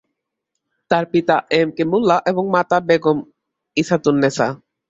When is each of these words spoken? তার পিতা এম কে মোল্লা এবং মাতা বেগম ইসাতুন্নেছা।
তার 0.91 1.05
পিতা 1.11 1.35
এম 1.51 1.69
কে 1.75 1.83
মোল্লা 1.91 2.17
এবং 2.25 2.43
মাতা 2.53 2.77
বেগম 2.87 3.17
ইসাতুন্নেছা। 3.77 4.47